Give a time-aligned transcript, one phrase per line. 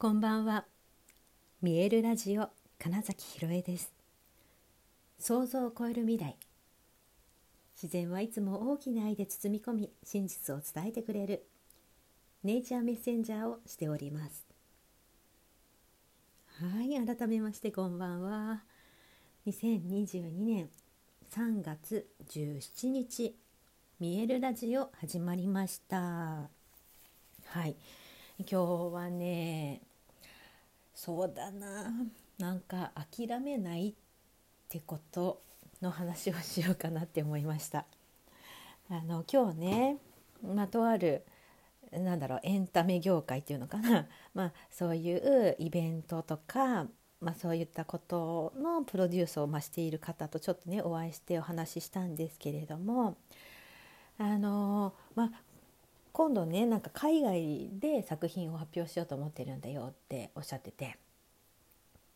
[0.00, 0.64] こんばんは。
[1.60, 3.92] 見えるラジオ金崎ひろえです。
[5.18, 6.36] 想像を超える未来。
[7.74, 11.42] 自然はいつも大きな愛で包み込み、真実を伝えてくれる
[12.44, 14.46] ネイチャーメッセンジャーをしております。
[16.60, 18.62] はい、改めましてこんばんは。
[19.48, 20.68] 2022年
[21.32, 23.34] 3月17日、
[23.98, 25.96] 見えるラジオ始まりました。
[25.96, 27.74] はい。
[28.38, 29.87] 今日はね
[30.98, 31.92] そうだな
[32.40, 33.94] なんか諦めないっ
[34.68, 35.40] てこと
[35.80, 37.86] の話をしようかなって思いました。
[38.90, 39.98] あの今日ね、
[40.42, 41.24] まあ、とある
[41.92, 46.88] なんだろうエンタメ業界っていうのかな、 まあ、そういうイベントとか、
[47.20, 53.16] まあ、そういったことのプロデュースをましている方とちょっとねお会いしてお話ししたんですけれども
[54.18, 55.30] あの、まあ、
[56.12, 60.98] 今度ねなんか海外で作品を発表しようと思ってるんだよっておっしゃってて。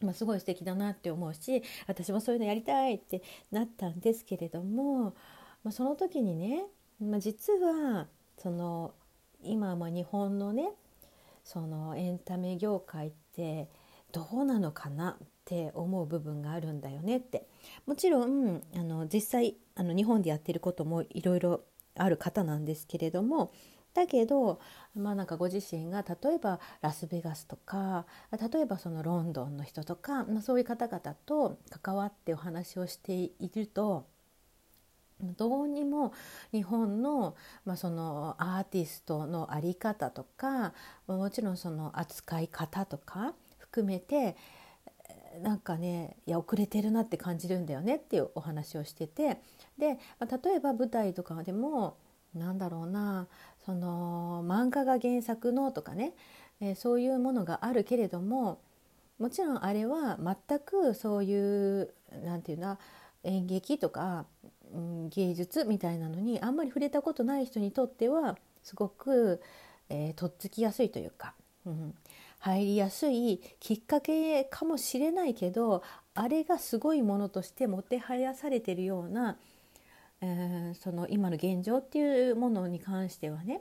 [0.00, 5.14] まあ、すごい素敵だなって思うし私もそういうのやりたいってなったんですけれども、
[5.62, 6.64] まあ、その時にね、
[7.00, 8.94] まあ、実はその
[9.44, 10.72] 今も日本のね
[11.44, 13.68] そのエンタメ業界って
[14.12, 17.46] どうなのかなって思う部分があるんだよねって
[17.86, 21.62] もちろんあの実際あの日本でやってることもいろいろ
[21.96, 23.52] ある方なんですけれども
[23.94, 24.60] だけど、
[24.94, 28.06] まあ、なんかご自身が例えばラスベガスとか
[28.52, 34.06] 例えばそのロンドンの人とか、まあ、そういう方々と関わってお話をしていると
[35.20, 36.12] どうにも
[36.52, 40.72] 日本の,、まあそのアーティストの在り方とか
[41.06, 44.36] もちろんその扱い方とか含めて
[45.40, 49.40] なんかねいや遅れてるなって感じるんだよねっていうお話をしてて
[49.78, 51.96] で、まあ、例えば舞台とかでも
[52.34, 53.28] なんだろうな
[53.64, 56.14] その漫画が原作のとかね、
[56.60, 58.60] えー、そういうものがあるけれども
[59.18, 62.78] もちろんあれは全くそういう何て言うな
[63.24, 64.26] 演劇とか、
[64.74, 69.40] うん、芸術みたいなのにあんまり触れたことない人にとってはすごく、
[69.88, 71.34] えー、とっつきやすいというか、
[71.64, 71.94] うん、
[72.40, 75.84] 入りやすいきっかけかもしれないけど
[76.14, 79.36] あれがすごいものとしてもてはやされてるような
[80.22, 83.60] えー、その今の現状っていうものに関してはね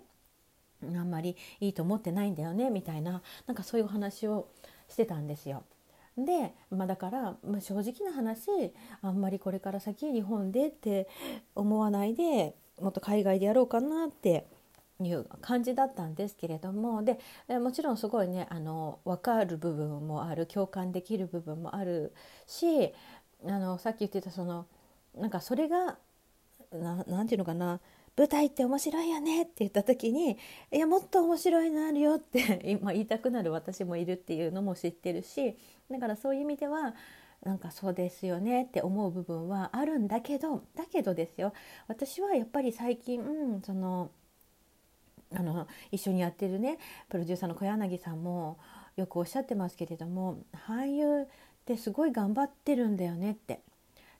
[0.83, 4.47] あんまりいいと思ってないんだよねみたいななんかそういうお話を
[4.87, 5.63] してたんですよ。
[6.17, 11.07] で、まあ、だから、まあ、正直な話あんまりこれから先日本でって
[11.55, 14.45] 思わないでもっと海外でやろうかなって
[14.99, 17.17] いう感じだったんですけれどもで
[17.59, 22.13] もちろんすごいねあの分かる部分もある共感できる部分もある
[22.45, 22.93] し
[23.47, 24.67] あのさっき言ってたその
[25.15, 25.97] なんかそれが
[26.71, 27.79] ななんていうのかな
[28.17, 30.37] 舞台って面白いよねって言った時に
[30.71, 35.55] いやもっと面白いのあるよって 今言いたくなる私もいるっていうのも知ってるし
[35.89, 36.93] だからそういう意味では
[37.43, 41.53] なんかそうですよねって思う部分はあるんだけどだけどですよ
[41.87, 44.11] 私はやっぱり最近、うん、その
[45.33, 46.77] あの一緒にやってるね
[47.09, 48.57] プロデューサーの小柳さんも
[48.97, 51.27] よくおっしゃってますけれども俳優っ
[51.65, 53.61] てすごい頑張ってるんだよねって。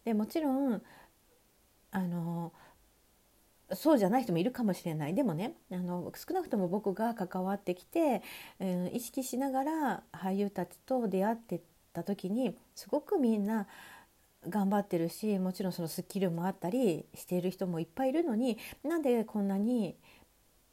[0.06, 0.82] でもちろん
[1.92, 2.54] あの
[3.74, 5.14] そうじゃない人もいるかもしれない。
[5.16, 8.22] でもねあの少なくとも僕が関わってきて、
[8.60, 11.62] えー、意識しながら俳優たちと出会って
[11.94, 13.68] た時にすごくみんな
[14.50, 19.96] 頑張ってるしもちろんそのスキルもあったりしている人もいっぱいいるのになんでこんなに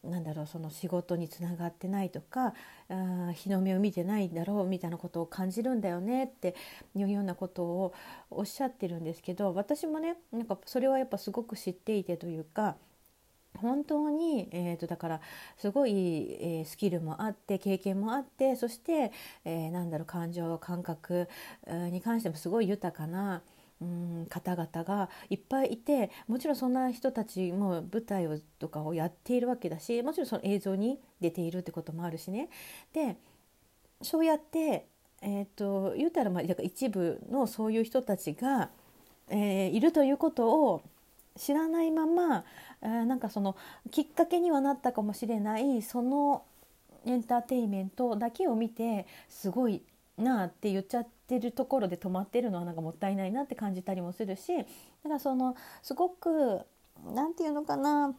[0.05, 2.55] なんだろうその仕事につながってないとか
[2.89, 6.55] あ日の目を見てないんだろうみたいなことを感じるんだよねって
[6.95, 7.95] いうようなことを
[8.31, 12.77] おっしゃってるんですけど私もねなんかそれはやっぱすごく知っていてというか
[13.61, 15.21] 本当に、えーと、だから
[15.57, 15.93] すごい、
[16.41, 19.11] えー、スキルもあって経験もあってそして、
[19.45, 21.29] えー、なんだろう感情感覚、
[21.67, 23.43] に関してもすごい豊かな
[23.81, 32.49] うん方々がいっぱいいてもちろんそんな人たちも舞台をとかをやっているわけだしもちろんその映像に出ているってこともあるしね。
[32.93, 33.17] で
[34.03, 34.87] そうやって、
[35.23, 38.71] えーと、言うたらまあ一部のそういう人たちが、
[39.29, 40.83] えー、いるということを
[41.37, 42.45] 知らないまま、
[42.83, 43.57] えー、なんかその
[43.91, 46.45] きっかけにはなったかもしれないその
[47.07, 49.83] エンターテインメントだけを見てすごい
[50.19, 56.63] なあって言っちゃってるところで止まってるのはなんかもったいないなって感じたりもするしだからそのすごく
[57.15, 58.15] 何て言うのかな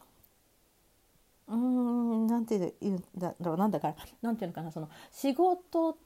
[1.47, 5.97] うーんなんて言うんだろうなんだからなんていうのかなその仕事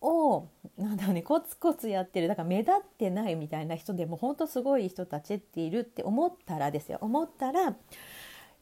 [0.00, 6.98] をなんだろうねコツコツやってるだから目立ってないみたいな人でも本当すごい人たちっているって思ったらですよ。
[7.00, 7.74] 思ったらい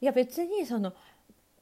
[0.01, 0.93] や別にその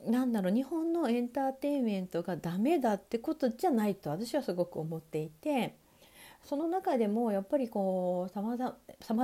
[0.04, 5.74] なんだろう日本のエンターテインメントがダメだってことじゃないと私はすごく思っていて
[6.44, 8.56] その中でもやっぱりこうさま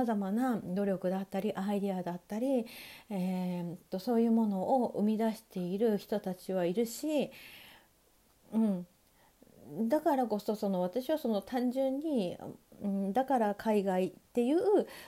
[0.05, 2.65] ざまな努力だったりアイデアだったり、
[3.09, 7.31] えー、とそういうものを生み出している人たちはいるし、
[8.53, 8.85] うん、
[9.87, 12.37] だからこそその私はその単純に、
[12.81, 14.57] うん、だから海外っていう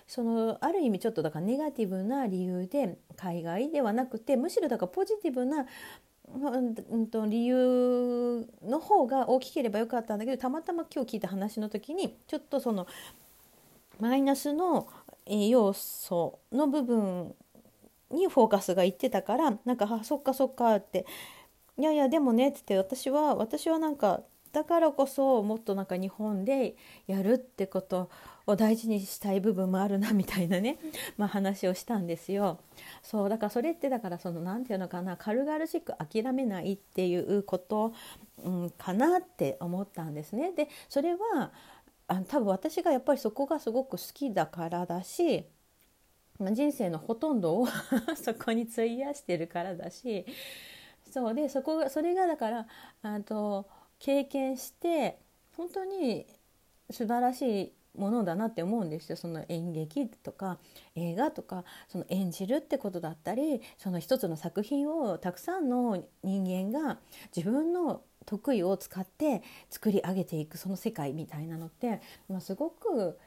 [0.07, 5.65] そのある意味ちょっとだからネガティブな理由で海外ではなくてむしろだからポジティブな
[6.29, 12.87] うんと理由の方が大きければよかったんだけどたまたま今日聞いた話の時にちょっとその
[13.99, 14.87] マイナスの
[15.25, 17.33] 要素の部分
[18.11, 21.05] にフォーカスがいってたからなんか「あそっかそっか」って
[21.77, 24.21] 「いやいやでもね」って言って私は私はなんか
[24.57, 26.75] だからこそもっとなんか日本で
[27.05, 28.09] やるってこと
[28.47, 30.79] を大事にしたい部分もあるなみたいなね、
[31.15, 32.57] まあ、話をしたんですよ。
[33.03, 37.93] そうだからそれってだからその何て言うのかな軽々しく諦めないっていうこと、
[38.43, 40.53] うん、かなって思ったんですね。
[40.53, 41.51] でそれは
[42.07, 45.45] あ多分私がやっぱりそこがすごく好きだからだし
[46.39, 47.67] 人生のほとんどを
[48.17, 50.25] そこに費やしてるからだし
[51.11, 52.67] そうでそこがそれがだから
[53.03, 53.67] あと
[53.99, 55.17] 経験して
[55.55, 56.25] 本当に
[56.89, 59.15] 素晴らしいものだなって思うんですよ。
[59.15, 60.59] その演劇とか
[60.95, 66.99] 映画とかその演じるってことだったりその一つの作品をたくさんの人間が
[67.35, 73.17] 自分の得意を使って作り上げていくその世界みたいなのって、まあ、すごく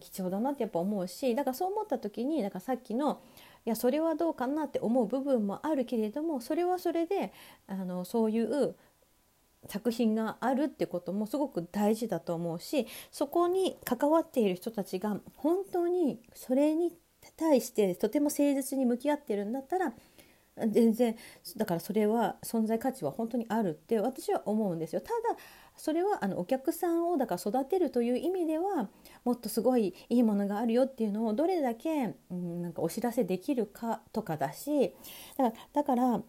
[0.00, 3.20] 貴重だなってやっぱ思うしだからそう思った時にだからさっきの
[3.64, 7.32] いやそれはどうかなって思う部分もあるけれどもそれはそれで
[7.66, 8.74] あのそういう
[9.66, 16.92] 作品があるってこともすごく大事だと思うしそこに関わっている人たちが本当にそれに
[17.36, 19.92] 対してとても誠実に向き合ってるんだったら
[20.66, 21.16] 全然
[21.56, 25.00] だからそれは存在価値は本当にあるって私は思うんですよ。
[25.00, 25.38] ただ
[25.76, 28.88] それはあのお客さんをだから育てるという意味では
[29.24, 34.92] もっとすごいいいものがあるよっていうのをどれだけ、うん、なんかお知らせできるかとかだし
[35.36, 36.22] だからだから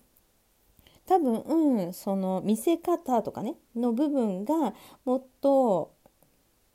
[1.09, 4.75] 多分、その見せ方とかねの部分が
[5.05, 5.95] もっと、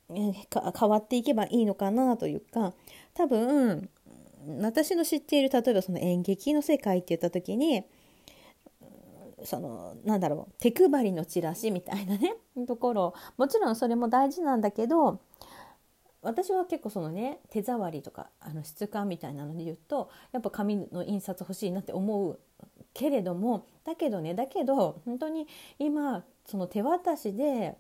[0.09, 2.75] 変わっていけばいいのかなというか
[3.15, 3.89] 多分
[4.61, 7.85] 私の知っている例えばその演劇の世界って言った時に
[9.45, 12.37] そのなんだろう手配りのチラシみたいなね
[12.69, 15.21] ところもちろんそれも大事なんだけど
[16.21, 22.39] 私は結構そのね手触りとかあの質感みたいなので言うとやっぱ紙の印刷欲しいなって思う
[22.95, 25.47] けれどもだけどねだけど本当に
[25.79, 27.77] 今その手渡しで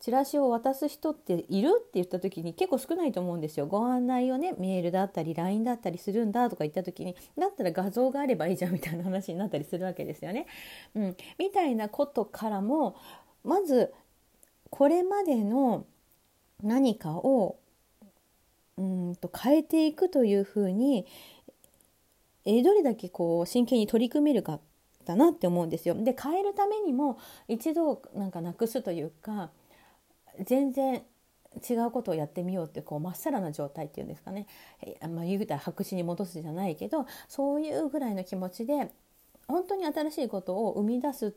[0.00, 3.66] チラシを渡す人っているって言った時に結構少ないと思うんですよ。
[3.66, 10.48] ご案内をねメールだったり LINE だったりするんだとか言った時にだったら画像があればいいじゃんみたいな話になったりするわけですよね。
[10.96, 12.96] うん、みたいなことからも
[13.44, 13.94] まず
[14.70, 15.86] これまでの
[16.64, 17.58] 何かを
[18.76, 21.06] うんと変えていくというふうに
[22.44, 24.60] えどれだけこう真剣に取り組めるか
[25.04, 25.94] だなって思うんですよ。
[25.94, 27.18] で変えるためにも
[27.48, 29.50] 一度なんかなくすというか
[30.40, 31.02] 全然
[31.68, 34.46] 違うことをやってみようってこうまっさらな状態っていうんですかね、
[34.80, 38.90] えまあ、言うたら白紙に戻すじゃないけどそういうぐらいの気持ちで
[39.48, 41.34] 本当に新しいことを生み出す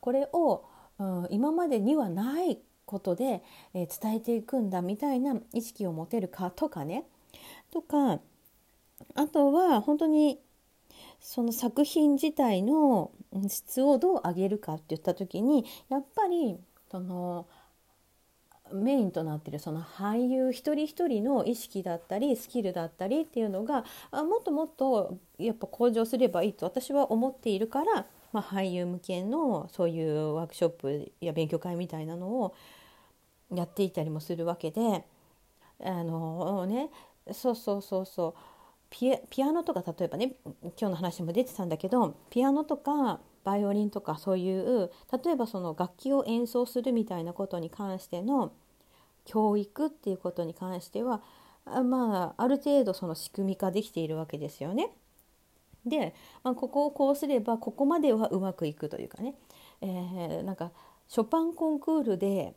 [0.00, 0.64] これを、
[0.98, 3.42] うん、今までにはないことで、
[3.74, 7.04] えー、伝えていくんだみたいな意識を持てるかとかね
[7.70, 8.20] とか
[9.14, 10.38] あとは本当に
[11.20, 13.10] その作品自体の
[13.48, 16.58] 質をどう上げるかって言った時にやっぱり
[16.90, 17.46] その
[18.72, 32.54] メインとなってるその俳優一人一人の意識だったりスキルだったりっていうのがもっともっとやっぱ向上すればいいと私は思っているから、まあ、俳優向けのそういうワークショップや勉強会みたいなのを
[33.54, 35.04] やっていたりもするわけで
[35.84, 36.90] あのね
[37.32, 38.55] そうそうそうそう。
[38.90, 39.12] ピ
[39.42, 44.90] アノとか例えばね今日の話も出てたんだけどピアノとかバイオリンとかそういう
[45.24, 48.52] 例えばその楽器を演奏するみたいなことに関しての
[49.24, 51.22] 教育っていうことに関しては
[51.64, 54.90] まあある程度その仕組み化できているわけですよね。
[55.84, 59.34] で、まあ、ここをこうすればここまではうまくいくというかね、
[59.80, 60.72] えー、なんか
[61.08, 62.54] ショパンコンクールで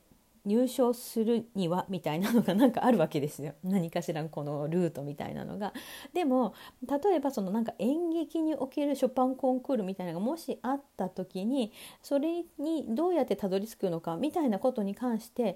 [0.50, 5.74] 入賞するにはみたいなのがなんかあるわけですよ 何かしらこのルートみたいなのが。
[6.12, 6.56] でも
[6.88, 15.56] 例えばそのなんか演劇におけるショパンコンクールみたいなのがもしあった時にそれにどうやってたどり着くのかみたいなことに関して、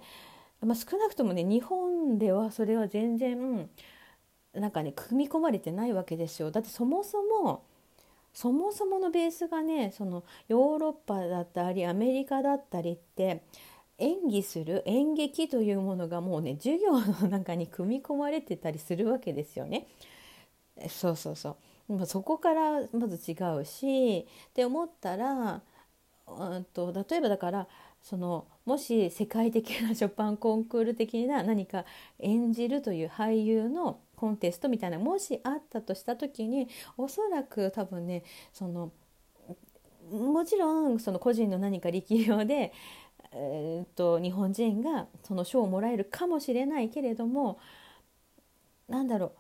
[0.62, 3.70] まあ、少なくともね日本ではそれは全然
[4.54, 6.52] なんかね組み込まれてないわけですよ。
[6.52, 7.64] だってそもそも
[8.34, 13.44] そもそものベースがねそのヨーロッパだったりアメリカだったりって
[13.98, 19.88] 演技する演劇というものがもうね授業の中に組み込まれてたりするわけですよね。
[20.90, 21.58] そうそうそ
[21.90, 25.62] うまそこからまず違うしって思ったら
[26.28, 27.68] うんと例えばだから
[28.02, 31.86] そのもし世界的なショパンコンクール的な何か
[32.20, 38.24] 演じるという俳優のコンテストみたいなもしあったとした時におそらく多分ね
[38.54, 38.92] その
[40.12, 42.74] もちろんその個人の何か力量で、
[43.36, 47.60] えー、っと日本人がその賞をもらえるかもしれないけれども
[48.88, 49.34] なんだろ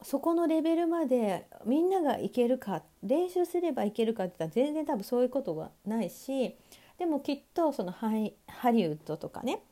[0.00, 6.56] うそこのレベルまでみんながいけるか練習すればいけるかって言ったら全然多分そういうことはないし
[6.98, 8.34] でもきっとそのハリ
[8.86, 9.62] ウッドとかね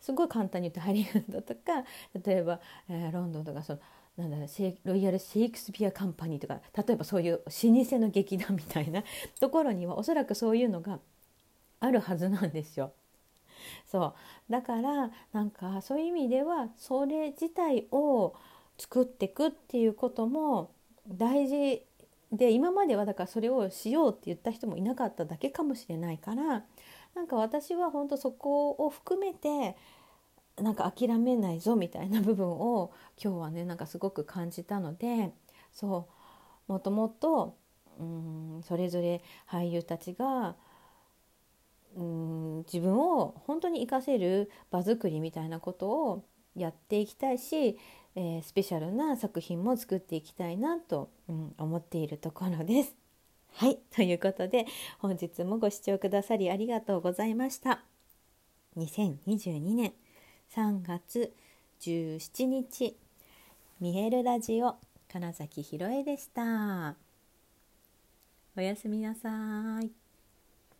[0.00, 1.84] すごい簡単に言うとハリウッドとか
[2.24, 3.78] 例えば、えー、ロンドンとかその
[4.16, 4.48] なんだろう
[4.84, 9.02] ロイヤル・シェイクスピア・カンパニーとか例えばそういう老舗の劇団みたいな
[9.38, 10.98] ところにはおそらくそういうのが
[11.80, 12.92] あるはずなんですよ。
[13.86, 14.14] そ
[14.48, 18.34] うだからなんかそういう意味ではそれ自体を
[18.78, 20.70] 作っていくっていうことも
[21.08, 21.84] 大事
[22.32, 26.64] で今まではだからそれをしようって言った人もいなかっただけかもしれないから
[27.14, 29.76] なんか私は本当そこを含めて
[30.56, 35.32] なんか諦めないぞみたいな部分を今日はねなんかすごく感じたので
[35.72, 36.08] そ
[36.68, 37.56] うもともと
[37.98, 40.54] うんそれぞれ俳優たちが
[41.96, 47.78] うん自分を本当に活かせる場作りみたいなことをやっていきたいし
[48.16, 52.94] えー、スペシャルな作品も作っていきたいなと、うん、思っているところです。
[53.52, 54.66] はいということで
[55.00, 57.82] 本日もご視聴くださりありがとうございました。
[58.76, 59.92] 2022年
[60.54, 61.32] 3月
[61.80, 62.96] 17日
[63.80, 64.76] 見えるラジオ
[65.08, 66.96] 金崎ひろえでした。
[68.56, 69.99] おやすみなさい。